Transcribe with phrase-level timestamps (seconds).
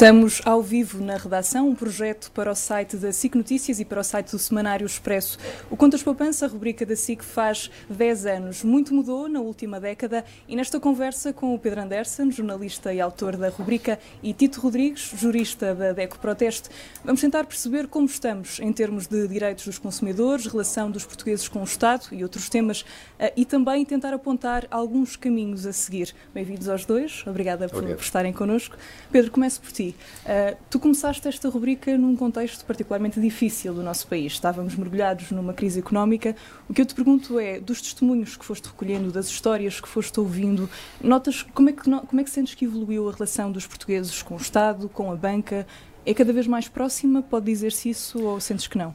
[0.00, 4.00] Estamos ao vivo na redação, um projeto para o site da SIC Notícias e para
[4.00, 5.38] o site do Semanário Expresso.
[5.68, 8.64] O Contas Poupança, a rubrica da SIC, faz 10 anos.
[8.64, 13.36] Muito mudou na última década e nesta conversa com o Pedro Anderson, jornalista e autor
[13.36, 16.70] da rubrica, e Tito Rodrigues, jurista da DECO Proteste,
[17.04, 21.60] vamos tentar perceber como estamos em termos de direitos dos consumidores, relação dos portugueses com
[21.60, 22.86] o Estado e outros temas,
[23.18, 26.14] eh, e também tentar apontar alguns caminhos a seguir.
[26.32, 28.78] Bem-vindos aos dois, obrigada por, por estarem connosco.
[29.12, 34.06] Pedro, começo por ti Uh, tu começaste esta rubrica num contexto particularmente difícil do nosso
[34.06, 34.32] país.
[34.32, 36.34] Estávamos mergulhados numa crise económica.
[36.68, 40.18] O que eu te pergunto é, dos testemunhos que foste recolhendo, das histórias que foste
[40.20, 40.68] ouvindo,
[41.02, 44.34] notas como é que, como é que sentes que evoluiu a relação dos portugueses com
[44.34, 45.66] o Estado, com a banca?
[46.04, 47.22] É cada vez mais próxima?
[47.22, 48.94] Pode dizer-se isso ou sentes que não?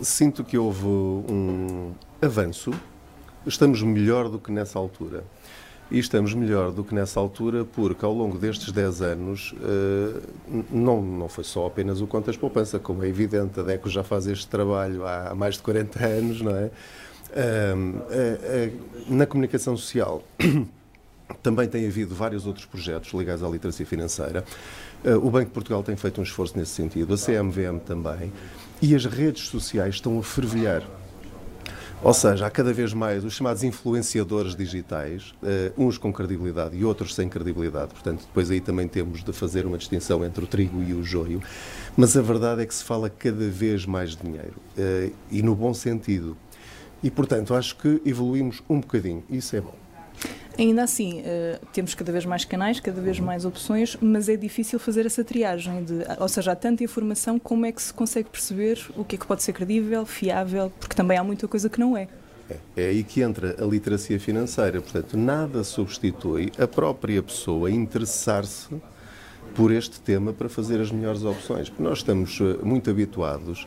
[0.00, 2.72] Sinto que houve um avanço.
[3.46, 5.24] Estamos melhor do que nessa altura.
[5.90, 10.20] E estamos melhor do que nessa altura, porque ao longo destes 10 anos, eh,
[10.70, 14.26] não, não foi só apenas o Contas Poupança, como é evidente, a DECO já faz
[14.26, 16.70] este trabalho há mais de 40 anos, não é?
[19.08, 20.22] Na comunicação social
[21.42, 24.44] também tem havido vários outros projetos ligados à literacia financeira.
[25.04, 28.32] Eh, o Banco de Portugal tem feito um esforço nesse sentido, a CMVM também,
[28.80, 30.82] e as redes sociais estão a fervilhar.
[32.06, 36.84] Ou seja, há cada vez mais os chamados influenciadores digitais, uh, uns com credibilidade e
[36.84, 37.88] outros sem credibilidade.
[37.88, 41.42] Portanto, depois aí também temos de fazer uma distinção entre o trigo e o joio.
[41.96, 45.56] Mas a verdade é que se fala cada vez mais de dinheiro uh, e no
[45.56, 46.36] bom sentido.
[47.02, 49.24] E, portanto, acho que evoluímos um bocadinho.
[49.28, 49.74] Isso é bom.
[50.58, 54.78] Ainda assim, uh, temos cada vez mais canais, cada vez mais opções, mas é difícil
[54.78, 58.80] fazer essa triagem, de, ou seja, há tanta informação, como é que se consegue perceber
[58.96, 61.94] o que é que pode ser credível, fiável, porque também há muita coisa que não
[61.94, 62.08] é.
[62.48, 64.80] É, é aí que entra a literacia financeira.
[64.80, 68.74] Portanto, nada substitui a própria pessoa interessar-se
[69.54, 71.68] por este tema para fazer as melhores opções.
[71.68, 73.66] Porque nós estamos eh, muito habituados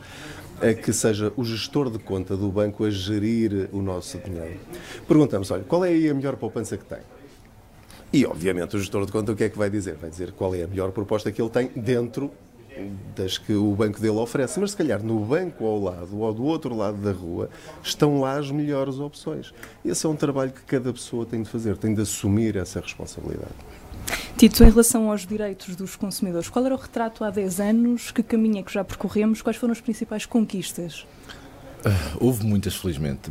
[0.62, 4.60] a que seja o gestor de conta do banco a gerir o nosso dinheiro.
[5.08, 7.00] Perguntamos, olha, qual é a melhor poupança que tem?
[8.12, 9.96] E, obviamente, o gestor de conta o que é que vai dizer?
[9.96, 12.32] Vai dizer qual é a melhor proposta que ele tem dentro
[13.16, 14.60] das que o banco dele oferece.
[14.60, 17.50] Mas, se calhar, no banco ao lado ou do outro lado da rua,
[17.84, 19.54] estão lá as melhores opções.
[19.86, 23.54] Esse é um trabalho que cada pessoa tem de fazer, tem de assumir essa responsabilidade.
[24.38, 28.12] Tito, em relação aos direitos dos consumidores, qual era o retrato há 10 anos?
[28.12, 29.42] Que caminho é que já percorremos?
[29.42, 31.06] Quais foram as principais conquistas?
[31.80, 33.30] Uh, houve muitas, felizmente.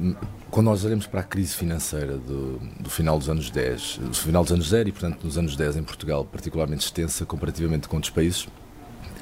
[0.51, 4.43] Quando nós olhamos para a crise financeira do, do, final dos anos 10, do final
[4.43, 8.13] dos anos 0 e, portanto, nos anos 10 em Portugal, particularmente extensa comparativamente com outros
[8.13, 8.49] países,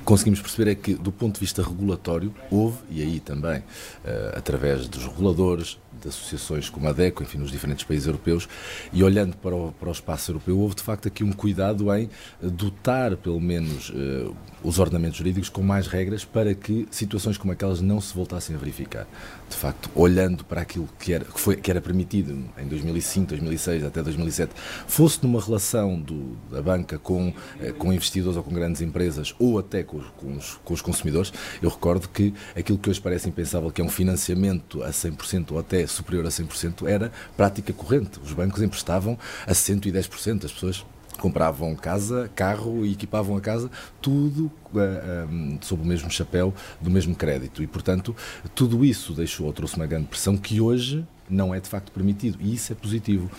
[0.05, 4.87] conseguimos perceber é que, do ponto de vista regulatório, houve, e aí também, uh, através
[4.87, 8.49] dos reguladores, de associações como a DECO, enfim, nos diferentes países europeus,
[8.93, 12.09] e olhando para o, para o espaço europeu, houve de facto aqui um cuidado em
[12.41, 17.81] dotar, pelo menos, uh, os ordenamentos jurídicos com mais regras para que situações como aquelas
[17.81, 19.07] não se voltassem a verificar.
[19.49, 23.84] De facto, olhando para aquilo que era, que foi, que era permitido em 2005, 2006
[23.84, 24.53] até 2007,
[24.87, 29.59] fosse numa relação do, da banca com, uh, com investidores ou com grandes empresas ou
[29.59, 31.33] até com, com, os, com os consumidores,
[31.63, 35.59] eu recordo que aquilo que hoje parece impensável, que é um financiamento a 100% ou
[35.59, 38.19] até superior a 100% era prática corrente.
[38.23, 40.45] Os bancos emprestavam a 110%.
[40.45, 40.85] As pessoas
[41.19, 43.71] compravam casa, carro e equipavam a casa,
[44.01, 47.63] tudo uh, eh, um, eh, sob o mesmo chapéu do mesmo crédito.
[47.63, 48.15] E, portanto,
[48.55, 52.39] tudo isso deixou, trouxe uma grande pressão que hoje não é de facto permitido.
[52.41, 53.31] E isso é positivo.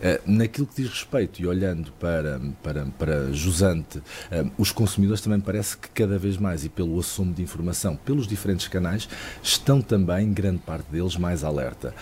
[0.00, 4.00] Eh, naquilo que diz respeito, e olhando para, para, para Jusante,
[4.30, 8.26] eh, os consumidores também parece que cada vez mais, e pelo assunto de informação, pelos
[8.26, 9.08] diferentes canais,
[9.42, 11.94] estão também, grande parte deles, mais alerta.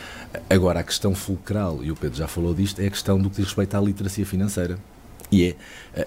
[0.51, 3.37] Agora, a questão fulcral, e o Pedro já falou disto, é a questão do que
[3.37, 4.79] diz respeito à literacia financeira
[5.31, 5.57] e é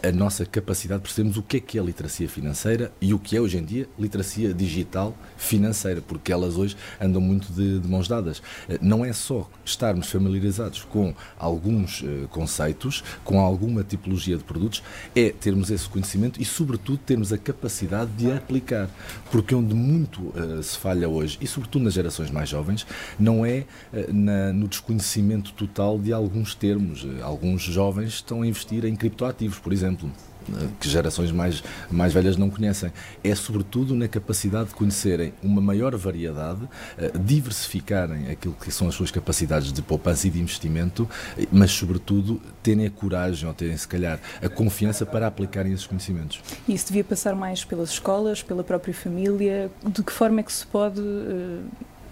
[0.03, 3.19] a, a, nossa capacidade de percebermos o que é que é literacia financeira e o
[3.19, 7.87] que é hoje em dia literacia digital financeira, porque elas hoje andam muito de, de
[7.87, 8.41] mãos dadas.
[8.67, 14.83] Eh, não é só estarmos familiarizados com alguns uh, conceitos, com alguma tipologia de produtos,
[15.15, 18.89] é termos esse conhecimento e, sobretudo, termos a capacidade de aplicar.
[19.31, 22.85] Porque onde muito uh, se falha hoje, e sobretudo nas gerações mais jovens,
[23.19, 23.65] não é
[24.09, 27.05] na, no desconhecimento total de alguns termos.
[27.21, 30.09] alguns jovens estão a investir em criptoativos, por exemplo
[30.79, 32.91] que gerações mais, mais velhas não conhecem.
[33.23, 36.61] É sobretudo na capacidade de conhecerem uma maior variedade,
[36.97, 41.07] eh, diversificarem aquilo que são as suas capacidades de poupança e de investimento,
[41.51, 46.41] mas sobretudo terem a coragem ou terem se calhar a confiança para aplicarem esses conhecimentos.
[46.67, 49.69] E isso devia passar mais pelas escolas, pela própria família?
[49.85, 50.99] De que forma é que se pode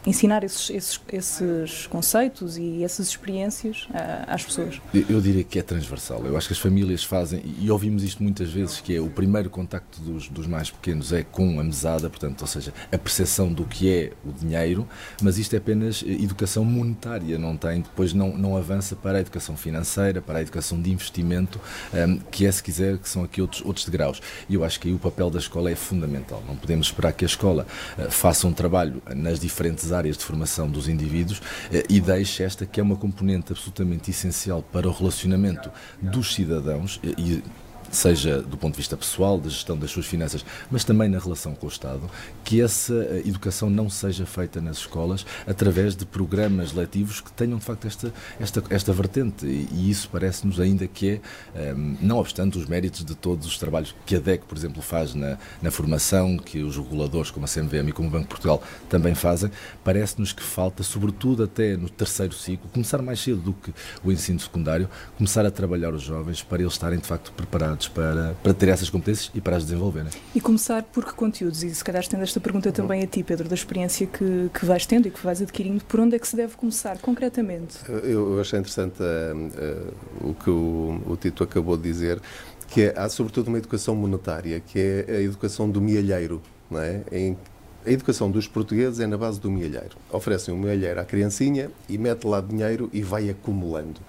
[0.05, 4.81] ensinar esses, esses, esses, conceitos e essas experiências uh, às pessoas?
[4.93, 6.25] Eu diria que é transversal.
[6.25, 9.49] Eu acho que as famílias fazem, e ouvimos isto muitas vezes, que é o primeiro
[9.49, 13.65] contacto dos, dos mais pequenos é com a mesada, portanto, ou seja, a percepção do
[13.65, 14.87] que é o dinheiro,
[15.21, 19.57] mas isto é apenas educação monetária, não tem, depois não, não avança para a educação
[19.57, 21.59] financeira, para a educação de investimento,
[21.93, 24.21] um, que é, se quiser, que são aqui outros, outros degraus.
[24.49, 26.43] E eu acho que aí o papel da escola é fundamental.
[26.47, 27.65] Não podemos esperar que a escola
[27.97, 32.65] uh, faça um trabalho nas diferentes áreas de formação dos indivíduos uh, e deixe esta
[32.65, 37.43] que é uma componente absolutamente essencial para o relacionamento dos cidadãos uh, e
[37.91, 41.55] seja do ponto de vista pessoal, da gestão das suas finanças, mas também na relação
[41.55, 42.09] com o Estado,
[42.43, 47.57] que essa eh, educação não seja feita nas escolas através de programas letivos que tenham
[47.57, 49.45] de facto esta, esta, esta vertente.
[49.45, 51.21] E, isso parece-nos ainda que
[51.55, 54.81] é, ehm, não obstante os méritos de todos os trabalhos que a DEC, por exemplo,
[54.81, 58.29] faz na, na formação, que os reguladores como a CMVM e como o Banco de
[58.29, 59.49] Portugal também fazem,
[59.83, 63.73] parece-nos que falta, sobretudo até no terceiro ciclo, começar mais cedo do que
[64.03, 68.35] o ensino secundário, começar a trabalhar os jovens para eles estarem de facto preparados para,
[68.41, 70.09] para ter essas competências e para as desenvolverem.
[70.33, 71.63] E começar por que conteúdos?
[71.63, 74.85] E se calhar estendo esta pergunta também a ti, Pedro, da experiência que, que vais
[74.85, 77.77] tendo e que vais adquirindo, por onde é que se deve começar concretamente?
[77.89, 82.21] Eu, eu achei interessante uh, uh, o que o, o Tito acabou de dizer,
[82.67, 86.41] que é, há sobretudo uma educação monetária, que é a educação do mielheiro,
[86.71, 87.01] não é?
[87.11, 87.37] Em,
[87.85, 89.95] a educação dos portugueses é na base do mielheiro.
[90.11, 94.01] Oferecem um mielheiro à criancinha e mete lá dinheiro e vai acumulando.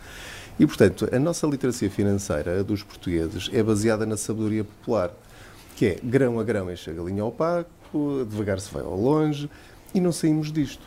[0.58, 5.12] E, portanto, a nossa literacia financeira, a dos portugueses, é baseada na sabedoria popular,
[5.76, 9.48] que é grão a grão enche a galinha ao paco, devagar se vai ao longe,
[9.94, 10.82] e não saímos disto.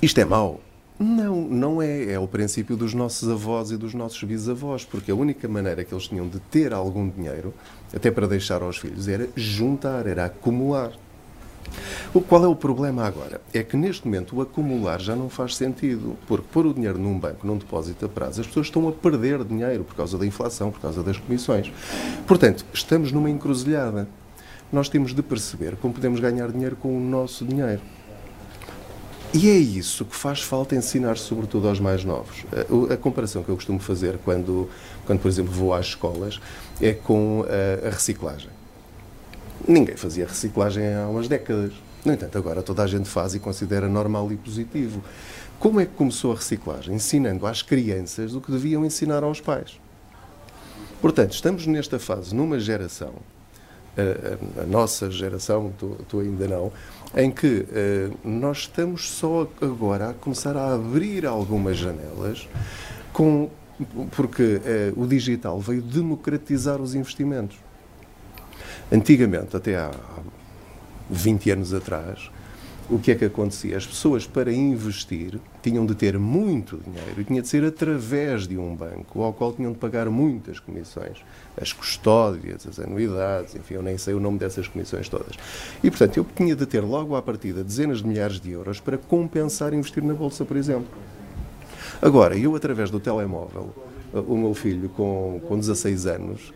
[0.00, 0.60] Isto é mau?
[0.98, 2.12] Não, não é.
[2.12, 5.94] É o princípio dos nossos avós e dos nossos bisavós, porque a única maneira que
[5.94, 7.54] eles tinham de ter algum dinheiro,
[7.94, 10.92] até para deixar aos filhos, era juntar, era acumular.
[12.12, 13.40] O, qual é o problema agora?
[13.54, 17.18] É que neste momento o acumular já não faz sentido, porque pôr o dinheiro num
[17.18, 20.70] banco, num depósito a prazo, as pessoas estão a perder dinheiro por causa da inflação,
[20.70, 21.72] por causa das comissões.
[22.26, 24.08] Portanto, estamos numa encruzilhada.
[24.72, 27.80] Nós temos de perceber como podemos ganhar dinheiro com o nosso dinheiro.
[29.32, 32.44] E é isso que faz falta ensinar, sobretudo aos mais novos.
[32.52, 34.68] A, a, comparação que eu costumo fazer quando,
[35.06, 36.40] quando, por exemplo, vou às escolas
[36.80, 38.50] é com a, a reciclagem.
[39.66, 41.72] Ninguém fazia reciclagem há umas décadas.
[42.04, 45.02] No entanto, agora toda a gente faz e considera normal e positivo.
[45.58, 46.94] Como é que começou a reciclagem?
[46.94, 49.78] Ensinando às crianças o que deviam ensinar aos pais.
[51.00, 53.12] Portanto, estamos nesta fase, numa geração,
[53.96, 56.72] a, a, a nossa geração, tu, ainda não,
[57.14, 62.48] em que uh, nós estamos só agora a começar a abrir algumas janelas,
[63.12, 63.48] com,
[64.14, 64.42] porque
[64.96, 67.56] uh, o digital veio democratizar os investimentos.
[68.92, 69.90] Antigamente, até há
[71.08, 72.30] 20 anos atrás,
[72.90, 73.76] o que é que acontecia?
[73.76, 78.58] As pessoas, para investir, tinham de ter muito dinheiro e tinha de ser através de
[78.58, 81.18] um banco, ao qual tinham de pagar muitas comissões.
[81.60, 85.36] As custódias, as anuidades, enfim, eu nem sei o nome dessas comissões todas.
[85.84, 88.98] E, portanto, eu tinha de ter logo à partida dezenas de milhares de euros para
[88.98, 90.88] compensar investir na Bolsa, por exemplo.
[92.02, 93.72] Agora, eu, através do telemóvel,
[94.12, 96.52] o meu filho, com, com 16 anos,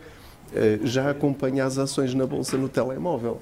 [0.83, 3.41] já acompanha as ações na Bolsa no telemóvel.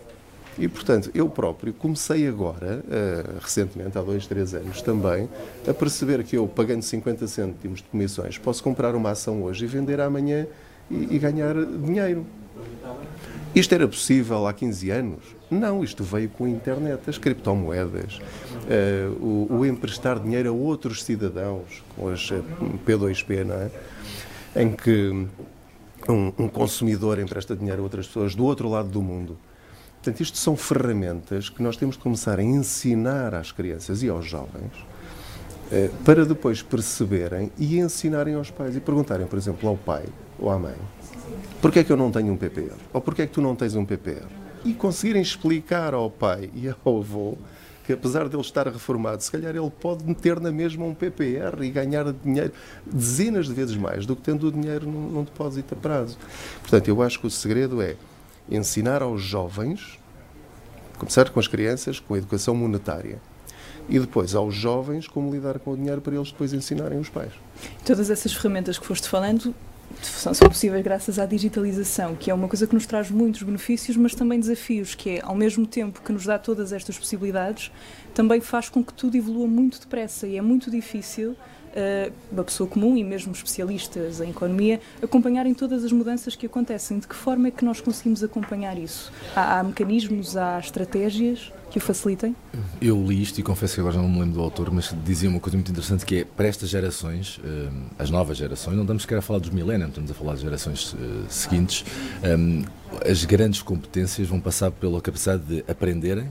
[0.58, 5.28] E, portanto, eu próprio comecei agora, uh, recentemente, há dois, três anos também,
[5.66, 9.68] a perceber que eu, pagando 50 cêntimos de comissões, posso comprar uma ação hoje e
[9.68, 10.46] vender amanhã
[10.90, 12.26] e, e ganhar dinheiro.
[13.54, 15.24] Isto era possível há 15 anos?
[15.50, 21.02] Não, isto veio com a internet, as criptomoedas, uh, o, o, emprestar dinheiro a outros
[21.02, 22.30] cidadãos, com as
[22.86, 23.70] P2P, não é?
[24.54, 25.26] Em que
[26.08, 29.38] um, um consumidor empresta dinheiro a outras pessoas do outro lado do mundo.
[29.94, 34.26] Portanto, isto são ferramentas que nós temos de começar a ensinar às crianças e aos
[34.26, 34.72] jovens
[35.70, 40.04] eh, para depois perceberem e ensinarem aos pais e perguntarem, por exemplo, ao pai
[40.38, 40.74] ou à mãe
[41.60, 42.76] porquê é que eu não tenho um PPR?
[42.92, 44.26] Ou porquê é que tu não tens um PPR?
[44.64, 47.36] E conseguirem explicar ao pai e ao avô
[47.84, 51.62] que apesar de ele estar reformado, se calhar ele pode meter na mesma um PPR
[51.62, 52.52] e ganhar dinheiro
[52.86, 56.16] dezenas de vezes mais do que tendo o dinheiro num, num depósito a prazo.
[56.60, 57.96] Portanto, eu acho que o segredo é
[58.50, 59.98] ensinar aos jovens,
[60.98, 63.20] começar com as crianças, com a educação monetária,
[63.88, 67.32] e depois aos jovens como lidar com o dinheiro para eles depois ensinarem os pais.
[67.84, 69.54] Todas essas ferramentas que foste falando
[70.00, 74.14] são possíveis graças à digitalização, que é uma coisa que nos traz muitos benefícios, mas
[74.14, 77.70] também desafios, que é, ao mesmo tempo que nos dá todas estas possibilidades,
[78.14, 81.36] também faz com que tudo evolua muito depressa e é muito difícil
[82.30, 86.98] uma pessoa comum e mesmo especialistas em economia acompanharem todas as mudanças que acontecem?
[86.98, 89.12] De que forma é que nós conseguimos acompanhar isso?
[89.34, 91.52] Há, há mecanismos, há estratégias?
[91.72, 92.36] que o facilitem?
[92.82, 95.40] Eu li isto e confesso que agora não me lembro do autor, mas dizia uma
[95.40, 99.18] coisa muito interessante que é para estas gerações, eh, as novas gerações, não estamos sequer
[99.18, 101.82] a falar dos millennials, estamos a falar das gerações eh, seguintes,
[102.22, 106.28] eh, as grandes competências vão passar pela capacidade de aprenderem,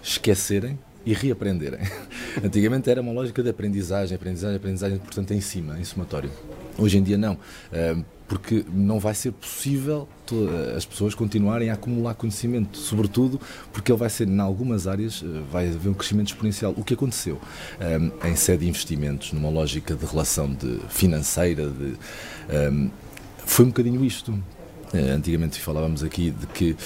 [0.00, 1.80] esquecerem e reaprenderem.
[2.44, 6.30] Antigamente era uma lógica de aprendizagem, aprendizagem, aprendizagem, portanto em cima, em somatório.
[6.76, 7.38] Hoje em dia não
[8.28, 10.08] porque não vai ser possível
[10.76, 13.40] as pessoas continuarem a acumular conhecimento, sobretudo
[13.72, 16.74] porque ele vai ser, em algumas áreas, eh, vai haver um crescimento exponencial.
[16.76, 17.40] O que aconteceu
[18.24, 21.94] em sede de investimentos, numa lógica de relação de financeira, de,
[23.44, 24.36] foi um bocadinho isto.
[24.92, 26.76] Eh, antigamente falávamos aqui de que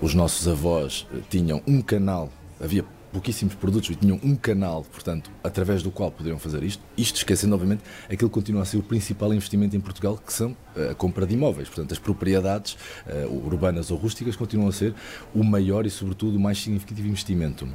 [0.00, 2.30] os nossos avós tinham um canal,
[2.60, 2.84] havia
[3.16, 6.82] pouquíssimos produtos e tinham um canal, portanto, através do qual poderiam fazer isto.
[6.98, 10.54] Isto esquecendo, obviamente, aquilo que continua a ser o principal investimento em Portugal, que são
[10.76, 11.66] eh, a compra de imóveis.
[11.66, 14.94] Portanto, as propriedades uh, urbanas ou rústicas continuam a ser
[15.34, 17.66] o maior e, sobretudo, o mais significativo investimento.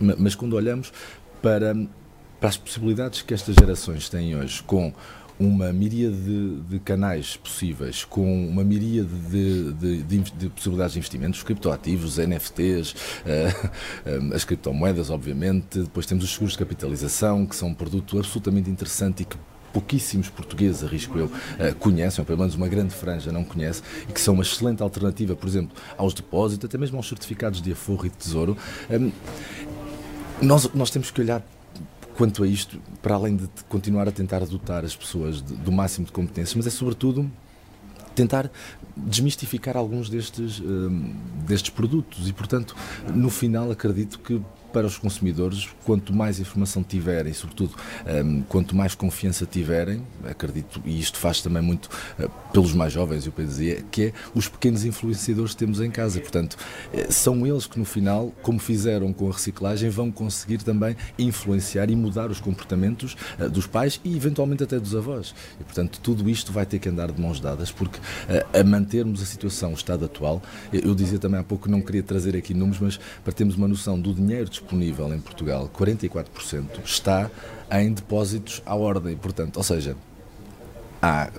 [0.00, 0.92] Mas quando olhamos
[1.40, 1.76] para,
[2.40, 4.92] para as possibilidades que estas gerações têm hoje com
[5.38, 11.38] uma miríade de, de, canais possíveis, com uma miríade de, de, de possibilidades de investimentos,
[11.38, 12.94] os criptoativos, NFTs, uh,
[14.30, 18.68] uh, as criptomoedas, obviamente, depois temos os seguros de capitalização, que são um produto absolutamente
[18.68, 19.36] interessante e que
[19.72, 24.12] pouquíssimos portugueses, arrisco eu, uh, conhecem, ou pelo menos uma grande franja não conhece, e
[24.12, 28.06] que são uma excelente alternativa, por exemplo, aos depósitos, até mesmo aos certificados de aforro
[28.06, 28.56] e de tesouro.
[28.90, 29.12] Um,
[30.40, 31.44] nós, nós temos que olhar
[32.18, 36.04] quanto a isto, para além de continuar a tentar dotar as pessoas de, do máximo
[36.04, 37.30] de competências, mas é sobretudo
[38.12, 38.50] tentar
[38.96, 41.14] desmistificar alguns destes, um,
[41.46, 42.28] destes produtos.
[42.28, 42.74] E, portanto,
[43.14, 47.74] no final acredito que para os consumidores, quanto mais informação tiverem, sobretudo
[48.24, 51.86] um, quanto mais confiança tiverem, acredito, e isto faz também muito
[52.18, 56.20] uh, pelos mais jovens, eu dizia, que é os pequenos influenciadores que temos em casa.
[56.20, 56.56] Portanto,
[56.92, 61.90] uh, são eles que no final, como fizeram com a reciclagem, vão conseguir também influenciar
[61.90, 65.34] e mudar os comportamentos uh, dos pais e eventualmente até dos avós.
[65.60, 67.98] E, portanto, tudo isto vai ter que andar de mãos dadas, porque
[68.52, 72.02] a mantermos a situação, o estado atual, eu dizia também há pouco que não queria
[72.02, 77.30] trazer aqui números, mas para termos uma noção do dinheiro disponível em Portugal, 44%, está
[77.70, 79.16] em depósitos à ordem.
[79.16, 79.96] Portanto, ou seja,
[81.00, 81.30] há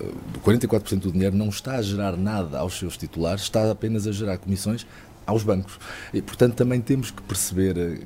[0.44, 4.38] 44% do dinheiro não está a gerar nada aos seus titulares, está apenas a gerar
[4.38, 4.86] comissões
[5.26, 5.80] aos bancos.
[6.14, 8.06] E, portanto, também temos que perceber eh,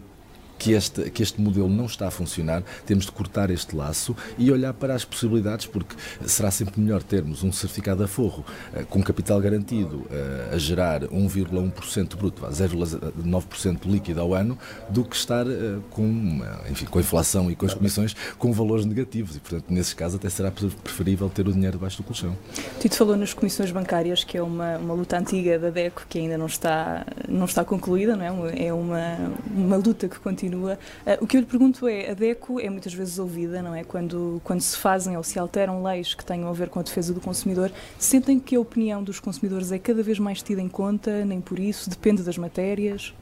[0.64, 4.50] que este, que este modelo não está a funcionar, temos de cortar este laço e
[4.50, 5.94] olhar para as possibilidades, porque
[6.26, 11.02] será sempre melhor termos um certificado a forro uh, com capital garantido uh, a gerar
[11.02, 14.58] 1,1% bruto, 0,9% líquido ao ano,
[14.90, 16.40] do que estar uh, com,
[16.72, 19.36] enfim, com a inflação e com as comissões com valores negativos.
[19.36, 22.38] E, portanto, nesses casos, até será preferível ter o dinheiro debaixo do colchão.
[22.80, 26.38] Tito falou nas comissões bancárias, que é uma, uma luta antiga da DECO, que ainda
[26.38, 28.68] não está, não está concluída, não é?
[28.68, 29.18] É uma,
[29.54, 30.80] uma luta que continua continua.
[31.06, 33.84] Uh, o que eu lhe pergunto é, a DECO é muitas vezes ouvida, não é?
[33.84, 37.14] Quando, quando se fazem ou se alteram leis que tenham a ver com a defesa
[37.14, 41.26] do consumidor, sentem que a opinião dos consumidores é cada vez mais tida em conta,
[41.26, 43.14] nem por isso, depende das matérias?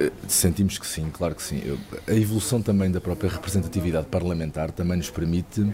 [0.00, 1.62] Eh, sentimos que sim, claro que sim.
[2.06, 5.72] A evolução também da própria representatividade parlamentar também nos permite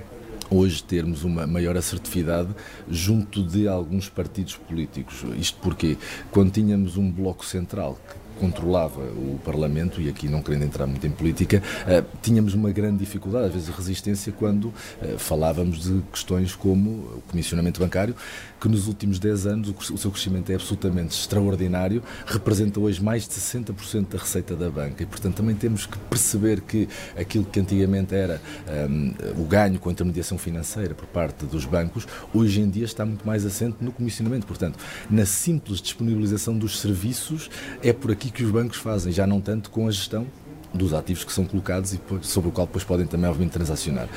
[0.50, 2.48] hoje termos uma maior assertividade
[2.88, 5.24] junto de alguns partidos políticos.
[5.36, 5.96] Isto porque,
[6.30, 11.06] quando tínhamos um bloco central que controlava o Parlamento, e aqui não querendo entrar muito
[11.06, 14.74] em política, uh, tínhamos uma grande dificuldade, às vezes resistência, quando uh,
[15.18, 18.16] falávamos de questões como o comissionamento bancário,
[18.60, 23.34] que nos últimos 10 anos o, seu crescimento é absolutamente extraordinário, representa hoje mais de
[23.34, 28.14] 60% da receita da banca e, portanto, também temos que perceber que aquilo que antigamente
[28.14, 28.40] era
[28.88, 33.04] um, o ganho com a intermediação financeira por parte dos bancos, hoje em dia está
[33.04, 34.46] muito mais assente no comissionamento.
[34.46, 34.78] Portanto,
[35.10, 37.50] na simples disponibilização dos serviços,
[37.82, 40.26] é por aqui que os bancos fazem, já não tanto com a gestão
[40.72, 44.08] dos ativos que são colocados e sobre o qual depois podem também, obviamente, transacionar.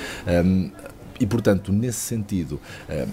[0.45, 0.71] Um,
[1.19, 2.59] e, portanto, nesse sentido,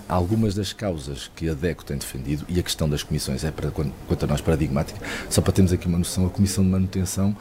[0.08, 3.70] algumas das causas que a DECO tem defendido, e a questão das comissões é, para,
[3.70, 7.36] quanto a nós, paradigmática, só para termos aqui uma noção, a Comissão de Manutenção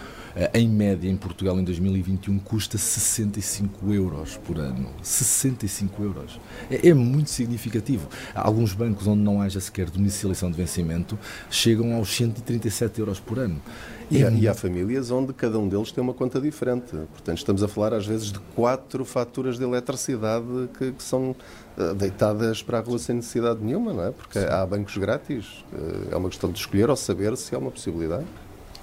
[0.54, 4.90] em média, em Portugal, em 2021, custa 65 euros por ano.
[5.02, 6.40] 65 euros.
[6.70, 8.08] É, é, muito significativo.
[8.34, 11.20] Há alguns bancos onde não haja sequer domiciliação de vencimento
[11.50, 13.62] chegam aos 137 euros por ano.
[14.10, 16.92] E, há, e há famílias onde cada um deles tem uma conta diferente.
[16.92, 20.46] Portanto, estamos a falar às vezes de quatro faturas de eletricidade
[20.78, 21.36] que, que são
[21.78, 24.12] eh, deitadas para a rua sem necessidade nenhuma, não é?
[24.12, 25.64] Porque há bancos grátis.
[25.74, 28.26] Eh, é uma questão de escolher ou saber se é uma possibilidade.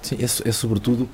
[0.01, 1.09] Sim, é, é, sobretudo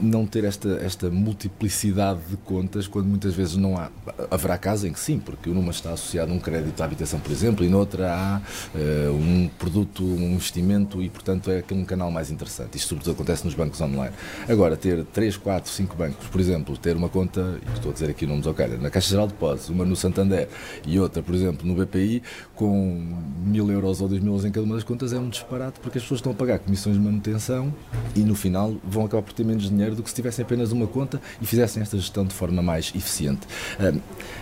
[0.00, 3.90] não ter esta, esta multiplicidade de contas quando muitas vezes não há.
[4.30, 7.64] Haverá casos em que sim, porque numa está associado um crédito à habitação, por exemplo,
[7.64, 8.40] e noutra há
[8.74, 12.76] uh, um produto, um investimento e, portanto, é um canal mais interessante.
[12.76, 14.14] Isto, sobretudo, acontece nos bancos online.
[14.48, 18.26] Agora, ter 3, 4, 5 bancos, por exemplo, ter uma conta, estou a dizer aqui
[18.26, 20.48] nomes ao calhar, na Caixa Geral de Depósitos, uma no Santander
[20.86, 22.22] e outra, por exemplo, no BPI,
[22.54, 25.80] com mil euros ou dois mil euros em cada uma das contas, é um disparate
[25.80, 27.72] porque as pessoas estão a pagar comissões de manutenção
[28.14, 30.86] e no final vão acabar por ter menos dinheiro do que se tivessem apenas uma
[30.86, 33.46] conta e fizessem esta gestão de forma mais eficiente.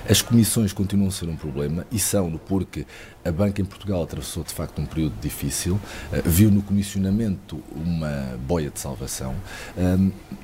[0.09, 2.87] As comissões continuam a ser um problema e são porque
[3.25, 5.81] a banca em Portugal atravessou de facto um período difícil,
[6.13, 9.35] ah, viu no comissionamento uma boia de salvação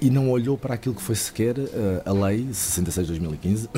[0.01, 3.69] e não olhou para aquilo que foi sequer ah, a lei 66-2015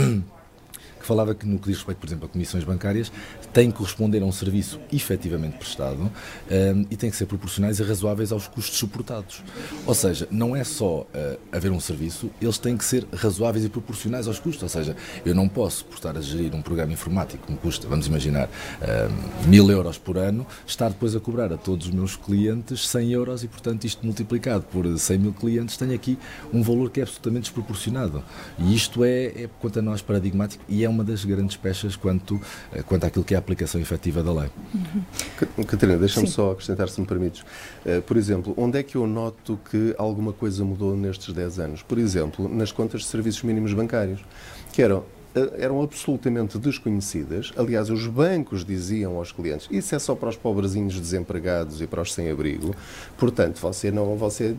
[1.05, 3.13] que falava que no que diz respeito, por exemplo, a comissões bancárias,
[3.53, 7.83] têm que corresponder a um serviço efetivamente prestado um, e têm que ser proporcionais e
[7.83, 9.43] razoáveis aos custos suportados.
[9.87, 11.07] Ou seja, não é só uh,
[11.53, 14.63] haver um serviço, eles têm que ser razoáveis e proporcionais aos custos.
[14.63, 14.97] Ou seja,
[15.27, 18.49] eu não posso, por estar a gerir um programa informático que me custa, vamos imaginar,
[18.49, 23.13] uh, mil euros por ano, estar depois a cobrar a todos os meus clientes 100
[23.13, 26.19] euros e, portanto, isto multiplicado por 100 mil clientes, tenho aqui
[26.53, 28.25] um valor que é absolutamente desproporcionado.
[28.59, 32.41] E isto é, é quanto a nós, paradigmático e é uma das grandes peças quanto,
[32.73, 34.51] eh, quanto àquilo que é a aplicação efetiva da lei.
[34.73, 35.65] Uhum.
[35.65, 37.43] Catarina, deixa-me só acrescentar, se me permites.
[37.85, 41.83] Uh, por exemplo, onde é que eu noto que alguma coisa mudou nestes 10 anos?
[41.83, 44.25] Por exemplo, nas contas de serviços mínimos bancários,
[44.73, 47.53] que eram eh, eram absolutamente desconhecidas.
[47.57, 52.01] Aliás, os bancos diziam aos clientes: isso é só para os pobrezinhos desempregados e para
[52.01, 52.75] os sem-abrigo.
[53.19, 54.55] Portanto, você não, você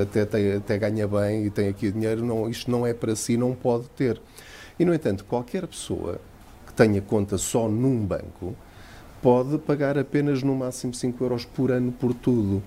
[0.00, 3.36] até, tem, até ganha bem e tem aqui dinheiro, não, isto não é para si,
[3.36, 4.20] não pode ter.
[4.78, 6.20] E, no entanto, qualquer pessoa
[6.66, 8.56] que tenha conta só num banco
[9.22, 12.62] pode pagar apenas no máximo 5 euros por ano por tudo.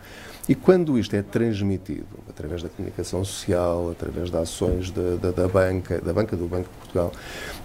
[0.50, 5.48] E quando isto é transmitido através da comunicação social, através de ações da, da, da,
[5.48, 7.12] banca, da banca do Banco de Portugal,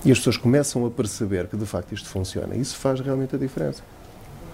[0.05, 3.39] e as pessoas começam a perceber que de facto isto funciona, isso faz realmente a
[3.39, 3.83] diferença.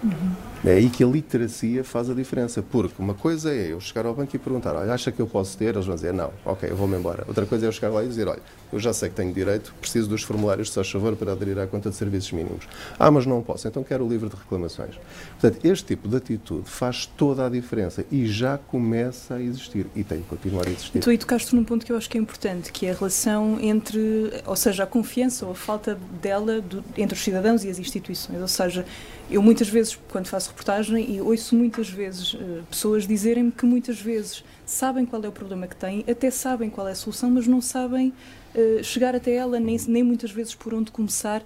[0.03, 0.49] Uhum.
[0.65, 4.15] É aí que a literacia faz a diferença, porque uma coisa é eu chegar ao
[4.15, 5.75] banco e perguntar, olha, acha que eu posso ter?
[5.75, 7.25] Eles vão dizer, não, ok, eu vou-me embora.
[7.29, 9.73] Outra coisa é eu chegar lá e dizer, olha, eu já sei que tenho direito,
[9.81, 12.67] preciso dos formulários, se favor, para aderir à conta de serviços mínimos.
[12.99, 14.97] Ah, mas não posso, então quero o livro de reclamações.
[15.41, 20.03] Portanto, este tipo de atitude faz toda a diferença e já começa a existir e
[20.03, 20.99] tem que continuar a existir.
[20.99, 23.59] Tu aí tocaste num ponto que eu acho que é importante, que é a relação
[23.61, 27.79] entre, ou seja, a confiança ou a falta dela do, entre os cidadãos e as
[27.79, 28.41] instituições.
[28.41, 28.85] Ou seja,
[29.31, 34.01] eu muitas vezes, quando faço reportagem, e ouço muitas vezes uh, pessoas dizerem-me que muitas
[34.01, 37.47] vezes sabem qual é o problema que têm, até sabem qual é a solução, mas
[37.47, 38.13] não sabem
[38.59, 41.43] uh, chegar até ela, nem, nem muitas vezes por onde começar.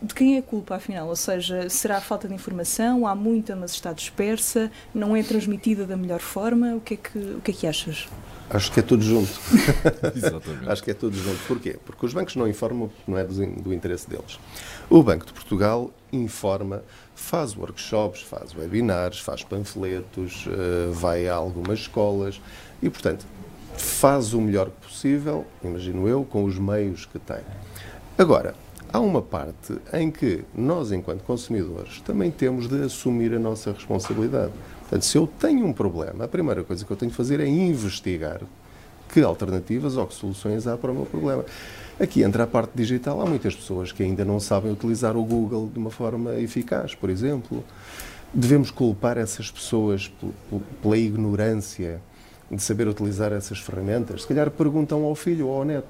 [0.00, 1.08] De quem é a culpa, afinal?
[1.08, 3.06] Ou seja, será a falta de informação?
[3.06, 4.70] Há muita, mas está dispersa?
[4.92, 6.74] Não é transmitida da melhor forma?
[6.74, 8.08] O que é que, o que, é que achas?
[8.50, 9.30] Acho que é tudo junto.
[10.14, 10.62] Exatamente.
[10.68, 11.38] Acho que é tudo junto.
[11.46, 11.78] Porquê?
[11.84, 14.38] Porque os bancos não informam, não é do, do interesse deles.
[14.90, 16.82] O Banco de Portugal informa,
[17.14, 22.40] faz workshops, faz webinars, faz panfletos, eh, vai a algumas escolas
[22.82, 23.24] e, portanto,
[23.76, 27.40] faz o melhor possível, imagino eu, com os meios que tem.
[28.16, 28.54] Agora,
[28.92, 34.52] há uma parte em que nós, enquanto consumidores, também temos de assumir a nossa responsabilidade.
[34.80, 37.46] Portanto, se eu tenho um problema, a primeira coisa que eu tenho de fazer é
[37.46, 38.40] investigar
[39.12, 41.44] que alternativas ou que soluções há para o meu problema.
[42.00, 43.20] Aqui entra a parte digital.
[43.20, 47.10] Há muitas pessoas que ainda não sabem utilizar o Google de uma forma eficaz, por
[47.10, 47.62] exemplo.
[48.32, 50.10] Devemos culpar essas pessoas
[50.80, 52.00] pela ignorância
[52.52, 54.22] de saber utilizar essas ferramentas?
[54.22, 55.88] Se calhar perguntam ao filho ou ao neto.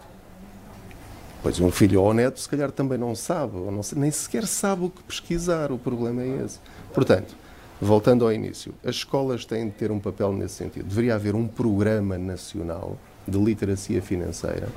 [1.43, 4.85] Pois um filho ou neto, se calhar também não sabe, ou não, nem sequer sabe
[4.85, 5.73] o que pesquisar.
[5.73, 6.61] O problema é esse.
[6.95, 7.35] Portanto,
[7.81, 10.87] voltando ao início, as escolas têm de ter um papel nesse sentido.
[10.87, 12.97] Deveria haver um programa nacional
[13.27, 14.69] de literacia financeira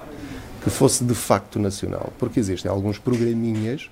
[0.63, 3.91] que fosse de facto nacional, porque existem alguns programinhas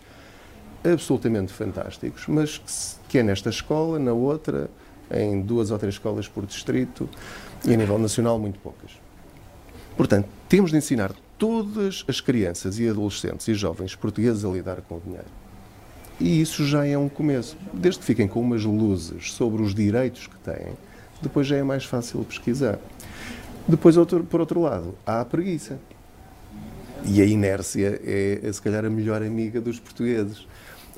[0.84, 4.70] absolutamente fantásticos, mas que, que é nesta escola, na outra,
[5.12, 7.08] em duas ou três escolas por distrito
[7.66, 8.92] e a nível nacional muito poucas.
[9.96, 14.96] Portanto, temos de ensinar todas as crianças e adolescentes e jovens portugueses a lidar com
[14.96, 15.28] o dinheiro.
[16.20, 17.58] E isso já é um começo.
[17.74, 20.74] Desde que fiquem com umas luzes sobre os direitos que têm,
[21.22, 22.80] depois já é mais fácil pesquisar.
[23.68, 23.96] Depois,
[24.30, 25.80] por outro lado, há a preguiça.
[27.06, 30.48] E a inércia é, é, se calhar, a melhor amiga dos portugueses.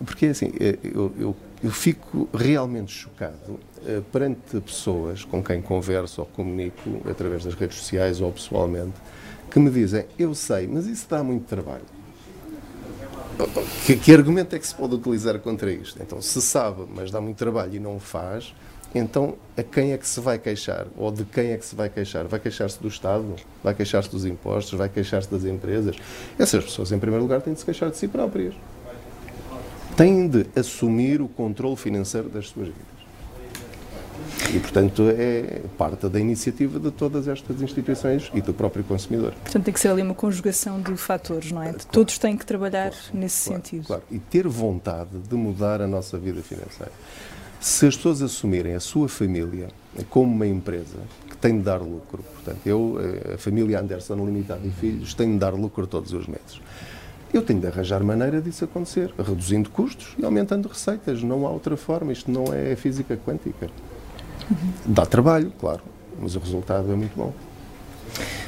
[0.03, 6.21] Porque, assim, é, eu, eu, eu fico realmente chocado uh, perante pessoas com quem converso
[6.21, 8.95] ou comunico através das redes sociais ou pessoalmente,
[9.49, 11.85] que me dizem: Eu sei, mas isso dá muito trabalho.
[13.85, 16.01] Que, que argumento é que se pode utilizar contra isto?
[16.01, 18.53] Então, se sabe, mas dá muito trabalho e não faz,
[18.93, 20.87] então a quem é que se vai queixar?
[20.97, 22.25] Ou de quem é que se vai queixar?
[22.25, 23.35] Vai queixar-se do Estado?
[23.61, 24.77] Vai queixar-se dos impostos?
[24.77, 25.97] Vai queixar-se das empresas?
[26.39, 28.55] Essas pessoas, em primeiro lugar, têm de se queixar de si próprias.
[29.97, 32.95] Têm de assumir o controle financeiro das suas vidas.
[34.53, 39.33] E, portanto, é parte da iniciativa de todas estas instituições e do próprio consumidor.
[39.43, 41.69] Portanto, tem que ser ali uma conjugação de fatores, não é?
[41.69, 43.87] Claro, Todos têm que trabalhar claro, nesse claro, sentido.
[43.87, 46.91] Claro, e ter vontade de mudar a nossa vida financeira.
[47.59, 49.69] Se as pessoas assumirem a sua família
[50.09, 54.61] como uma empresa que tem de dar lucro, portanto, eu, eh, a família Anderson Limitada
[54.65, 56.61] e Filhos, tem de dar lucro todos os meses.
[57.35, 61.21] Eu tenho de arranjar maneira disso acontecer, reduzindo custos e aumentando receitas.
[61.21, 62.13] Não há outra forma.
[62.13, 63.69] Isto não é física quântica.
[64.49, 64.71] Uhum.
[64.85, 65.81] Dá trabalho, claro,
[66.17, 67.33] mas o resultado é muito bom.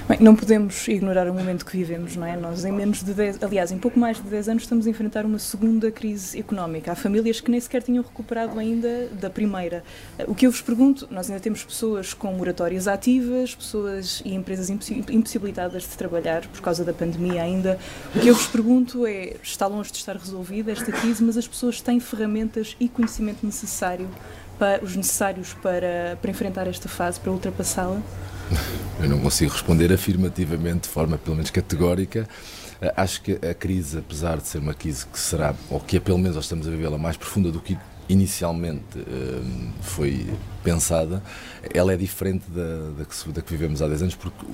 [0.07, 2.37] Bem, não podemos ignorar o momento que vivemos, não é?
[2.37, 5.25] Nós, em menos de 10, aliás, em pouco mais de 10 anos, estamos a enfrentar
[5.25, 6.93] uma segunda crise económica.
[6.93, 9.83] Há famílias que nem sequer tinham recuperado ainda da primeira.
[10.25, 14.69] O que eu vos pergunto, nós ainda temos pessoas com moratórias ativas, pessoas e empresas
[14.69, 17.77] impossibilitadas de trabalhar por causa da pandemia ainda.
[18.15, 21.47] O que eu vos pergunto é, está longe de estar resolvida esta crise, mas as
[21.47, 24.07] pessoas têm ferramentas e conhecimento necessário
[24.57, 28.01] para, os necessários para, para enfrentar esta fase, para ultrapassá-la?
[29.01, 32.27] Eu não consigo responder afirmativamente, de forma pelo menos categórica.
[32.81, 35.99] Eh, acho que a crise, apesar de ser uma crise que será, ou que é
[35.99, 37.77] pelo menos nós estamos a vivê-la mais profunda do que
[38.09, 39.41] inicialmente eh,
[39.81, 40.27] foi
[40.63, 41.21] pensada,
[41.73, 44.45] ela é diferente da, da, que, da, que, vivemos há 10 anos, porque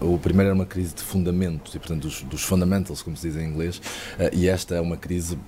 [0.00, 3.36] o primeiro era uma crise de fundamentos, e portanto dos, dos fundamentals, como se diz
[3.36, 3.80] em inglês,
[4.18, 5.38] eh, e esta é uma crise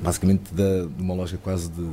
[0.00, 1.90] basicamente de uma lógica quase de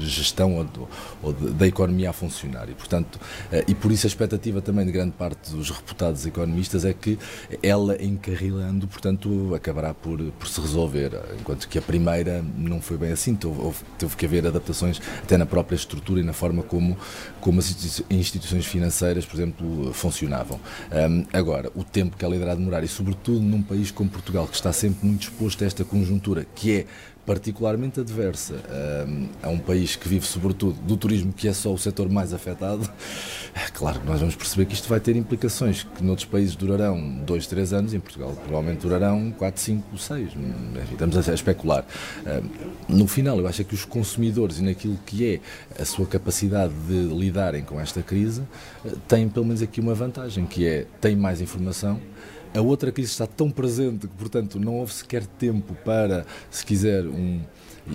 [0.00, 0.80] de gestão ou, de,
[1.22, 2.68] ou de, da economia a funcionar.
[2.68, 3.18] E, portanto,
[3.50, 7.18] eh, e por isso a expectativa também de grande parte dos reputados economistas é que
[7.62, 13.12] ela, encarrilando, portanto, acabará por, por se resolver, enquanto que a primeira não foi bem
[13.12, 13.54] assim, teve,
[13.98, 16.96] teve que haver adaptações até na própria estrutura e na forma como,
[17.40, 20.60] como as instituições financeiras, por exemplo, funcionavam.
[20.90, 24.54] Um, agora, o tempo que ela irá demorar, e sobretudo num país como Portugal, que
[24.54, 26.86] está sempre muito exposto a esta conjuntura, que é
[27.24, 28.54] particularmente adversa
[29.42, 32.88] a um país que vive sobretudo do turismo, que é só o setor mais afetado,
[33.54, 37.00] é claro que nós vamos perceber que isto vai ter implicações que noutros países durarão
[37.24, 40.30] dois, três anos, em Portugal provavelmente durarão quatro, cinco, seis.
[40.32, 41.84] Enfim, estamos a especular.
[42.88, 47.14] No final, eu acho que os consumidores e naquilo que é a sua capacidade de
[47.14, 48.42] lidarem com esta crise,
[48.84, 52.00] eh, têm pelo menos aqui uma vantagem, que é têm mais informação,
[52.54, 57.04] a outra crise está tão presente que, portanto, não houve sequer tempo para, se quiser,
[57.04, 57.40] um,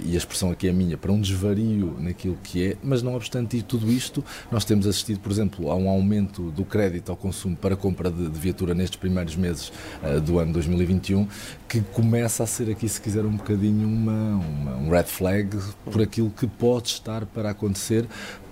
[0.06, 3.62] e a expressão aqui é minha, para um desvario naquilo que é, mas não obstante
[3.62, 7.76] tudo isto, nós temos assistido, por exemplo, a um aumento do crédito ao consumo para
[7.76, 9.72] compra de, de viatura nestes primeiros meses
[10.04, 11.28] uh, do ano 2021,
[11.68, 16.02] que começa a ser aqui, se quiser, um bocadinho uma, uma, um red flag por
[16.02, 18.06] aquilo que pode estar para acontecer,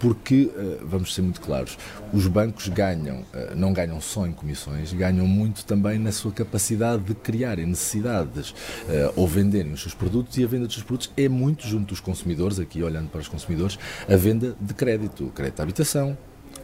[0.05, 1.79] porque, uh, vamos ser muito claros,
[2.13, 7.01] os bancos ganham, uh, não ganham só em comissões, ganham muito também na sua capacidade
[7.01, 8.53] de criarem necessidades
[9.15, 11.99] ou venderem os seus produtos e a venda dos seus produtos é muito junto dos
[11.99, 16.15] consumidores, aqui olhando para os consumidores, a venda de crédito, crédito à habitação,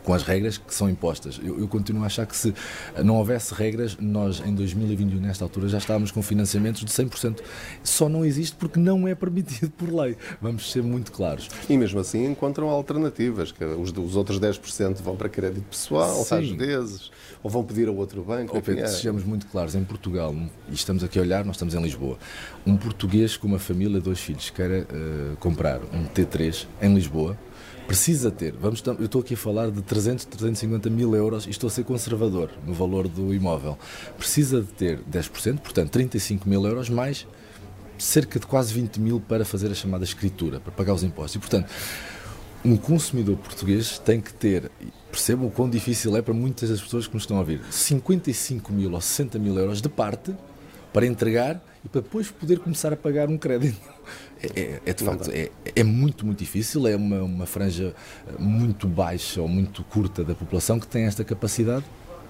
[0.03, 1.39] com as regras que são impostas.
[1.43, 2.53] Eu, eu, continuo a achar que se
[3.03, 7.39] não houvesse regras, nós em 2021, nesta altura, já estávamos com financiamentos de 100%.
[7.83, 10.17] Só não existe porque não é permitido por lei.
[10.41, 11.49] Vamos ser muito claros.
[11.69, 16.35] E mesmo assim encontram alternativas, que os, os outros 10% vão para crédito pessoal, Sim.
[16.35, 17.11] às vezes,
[17.43, 18.57] ou vão pedir a outro banco.
[18.57, 18.87] Oh, Pedro, é.
[18.87, 20.35] sejamos muito claros, em Portugal,
[20.69, 22.17] e estamos aqui a olhar, nós estamos em Lisboa,
[22.65, 27.37] um português com uma família, dois filhos, queira uh, comprar um T3 em Lisboa,
[27.91, 31.67] precisa ter, vamos, eu estou aqui a falar de 300, 350 mil euros e estou
[31.67, 33.77] a ser conservador no valor do imóvel,
[34.17, 37.27] precisa de ter 10%, portanto 35 mil euros mais
[37.97, 41.35] cerca de quase 20 mil para fazer a chamada escritura, para pagar os impostos.
[41.35, 41.69] E, portanto,
[42.63, 44.71] um consumidor português tem que ter,
[45.11, 48.71] percebam o quão difícil é para muitas das pessoas que nos estão a ouvir, 55
[48.71, 50.33] mil ou 60 mil euros de parte
[50.93, 53.79] para entregar e para depois poder começar a pagar um crédito.
[54.43, 57.93] É, é, é de facto, é, é, muito, muito difícil, é uma, uma franja
[58.39, 61.85] muito baixa ou muito curta da população que tem esta capacidade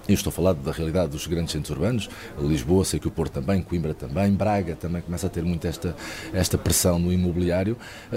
[0.08, 3.32] eu estou a falar da realidade dos grandes centros urbanos, Lisboa, sei que o Porto
[3.32, 5.94] também, Coimbra também, Braga também começa a ter muito esta,
[6.32, 7.76] esta pressão no imobiliário,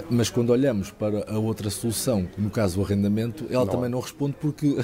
[0.10, 3.72] mas quando olhamos para a outra solução, no caso o arrendamento, ela não.
[3.72, 4.76] também não responde porque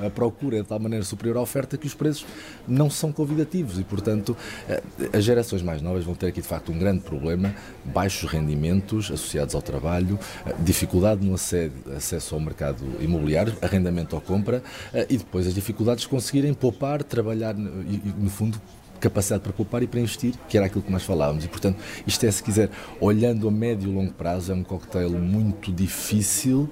[0.00, 2.26] a, a, procura é de tal maneira superior à oferta que os preços
[2.66, 4.36] não são convidativos e, portanto,
[4.68, 9.10] eh, as gerações mais novas vão ter aqui de facto um grande problema, baixos rendimentos
[9.10, 15.16] associados ao trabalho, eh, dificuldade no acesso ao mercado imobiliário, arrendamento ou compra eh, e
[15.16, 18.60] depois as dificuldades de conseguirem poupar, trabalhar no fundo,
[19.00, 21.44] capacidade para poupar e para investir, que era aquilo que nós falávamos.
[21.44, 25.10] E, portanto, isto é, se quiser, olhando a médio e longo prazo, é um cocktail
[25.10, 26.70] muito difícil,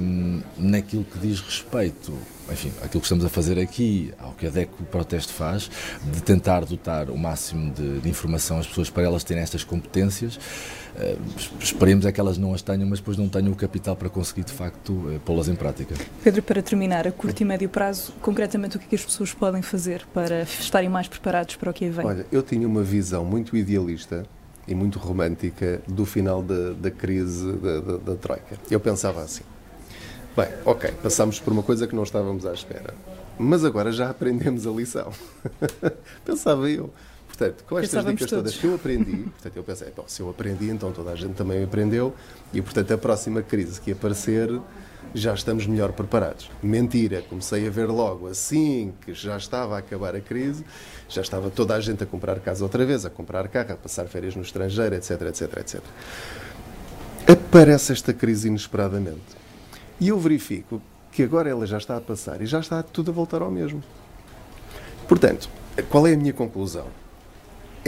[0.00, 2.16] um, naquilo que diz respeito,
[2.50, 5.70] enfim, aquilo que estamos a fazer aqui, ao que a DECO Proteste faz,
[6.12, 10.38] de tentar dotar o máximo de, de informação às pessoas para elas terem estas competências.
[10.98, 11.16] Uh,
[11.60, 14.42] esperemos é que elas não as tenham, mas depois não tenham o capital para conseguir,
[14.42, 15.94] de facto, uh, pô-las em prática.
[16.24, 19.32] Pedro, para terminar, a curto e médio prazo, concretamente o que, é que as pessoas
[19.32, 22.04] podem fazer para estarem mais preparados para o que aí vem?
[22.04, 24.26] Olha, eu tinha uma visão muito idealista
[24.66, 28.56] e muito romântica do final da, da crise da, da, da Troika.
[28.68, 29.44] Eu pensava assim,
[30.38, 32.94] Bem, ok, passámos por uma coisa que não estávamos à espera.
[33.36, 35.12] Mas agora já aprendemos a lição.
[36.24, 36.92] Pensava eu.
[37.38, 38.52] Portanto, com estas Pensávamos dicas todos.
[38.52, 41.34] todas que eu aprendi, portanto, eu pensei, bom, se eu aprendi, então toda a gente
[41.34, 42.12] também aprendeu,
[42.52, 44.60] e portanto a próxima crise que aparecer,
[45.14, 46.50] já estamos melhor preparados.
[46.60, 50.64] Mentira, comecei a ver logo, assim que já estava a acabar a crise,
[51.08, 54.06] já estava toda a gente a comprar casa outra vez, a comprar carro, a passar
[54.06, 55.80] férias no estrangeiro, etc, etc, etc.
[57.24, 59.38] Aparece esta crise inesperadamente
[60.00, 63.14] e eu verifico que agora ela já está a passar e já está tudo a
[63.14, 63.80] voltar ao mesmo.
[65.06, 65.48] Portanto,
[65.88, 66.86] qual é a minha conclusão?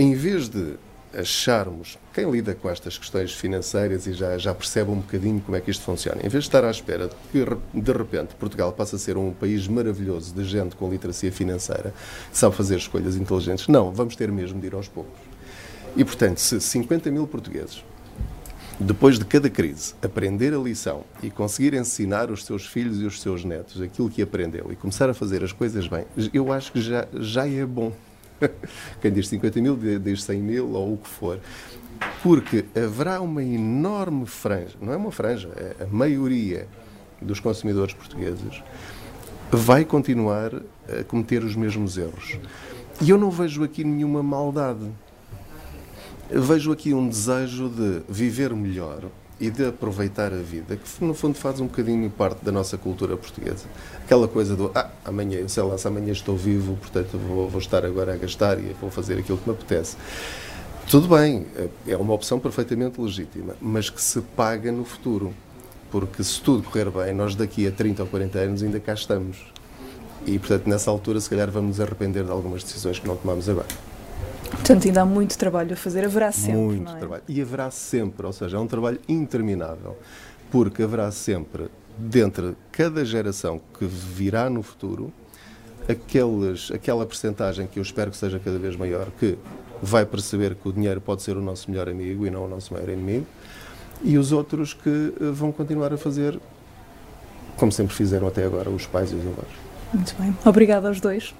[0.00, 0.76] Em vez de
[1.14, 5.60] acharmos, quem lida com estas questões financeiras e já, já percebe um bocadinho como é
[5.60, 7.44] que isto funciona, em vez de estar à espera de que
[7.78, 11.92] de repente Portugal passe a ser um país maravilhoso de gente com literacia financeira,
[12.30, 15.20] que sabe fazer escolhas inteligentes, não, vamos ter mesmo de ir aos poucos.
[15.94, 17.84] E portanto, se 50 mil portugueses
[18.80, 23.20] depois de cada crise, aprender a lição e conseguir ensinar os seus filhos e os
[23.20, 26.80] seus netos aquilo que aprendeu e começar a fazer as coisas bem, eu acho que
[26.80, 27.92] já, já é bom.
[29.00, 31.38] Quem diz 50 mil, diz 100 mil ou o que for.
[32.22, 36.66] Porque haverá uma enorme franja, não é uma franja, é a maioria
[37.20, 38.62] dos consumidores portugueses
[39.52, 40.54] vai continuar
[40.88, 42.38] a cometer os mesmos erros.
[43.00, 44.90] E eu não vejo aqui nenhuma maldade
[46.30, 49.04] vejo aqui um desejo de viver melhor
[49.40, 53.16] e de aproveitar a vida, que no fundo faz um bocadinho parte da nossa cultura
[53.16, 53.64] portuguesa.
[54.04, 57.84] Aquela coisa do, ah, amanhã, sei lá, se amanhã estou vivo, portanto vou, vou estar
[57.84, 59.96] agora a gastar e vou fazer aquilo que me apetece.
[60.90, 61.46] Tudo bem,
[61.86, 65.32] é uma opção perfeitamente legítima, mas que se paga no futuro.
[65.90, 69.38] Porque se tudo correr bem, nós daqui a 30 ou 40 anos ainda cá estamos.
[70.26, 73.48] E, portanto, nessa altura, se calhar, vamos nos arrepender de algumas decisões que não tomamos
[73.48, 73.66] agora.
[74.50, 76.60] Portanto, ainda há muito trabalho a fazer, haverá sempre.
[76.60, 76.98] Muito é?
[76.98, 77.22] trabalho.
[77.28, 79.96] E haverá sempre, ou seja, é um trabalho interminável,
[80.50, 85.12] porque haverá sempre, dentro de cada geração que virá no futuro,
[85.88, 89.38] aqueles, aquela percentagem que eu espero que seja cada vez maior, que
[89.82, 92.74] vai perceber que o dinheiro pode ser o nosso melhor amigo e não o nosso
[92.74, 93.26] maior inimigo,
[94.02, 96.38] e os outros que eh, vão continuar a fazer
[97.60, 99.48] como sempre fizeram até agora, os pais e os avós.
[99.92, 100.34] Muito bem.
[100.46, 101.34] Obrigada aos dois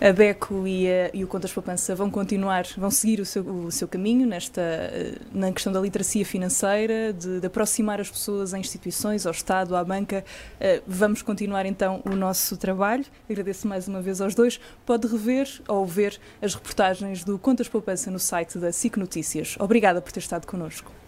[0.00, 3.70] a Beco e, a, e o Contas Poupança vão continuar, vão seguir o seu, o
[3.70, 8.58] seu caminho nesta, eh, na questão da literacia financeira, de, de aproximar as pessoas a
[8.58, 10.24] instituições, ao Estado, à banca.
[10.60, 13.04] Eh, vamos continuar então o nosso trabalho.
[13.28, 14.60] Agradeço mais uma vez aos dois.
[14.84, 19.56] Pode rever ou ver as reportagens do Contas Poupança no site da SIC Notícias.
[19.58, 21.01] Obrigada por ter estado connosco.